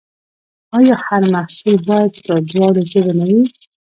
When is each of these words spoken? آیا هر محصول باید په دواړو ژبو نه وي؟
آیا 0.77 0.95
هر 1.07 1.21
محصول 1.33 1.75
باید 1.89 2.11
په 2.25 2.33
دواړو 2.49 2.81
ژبو 2.91 3.13
نه 3.19 3.25
وي؟ 3.29 3.43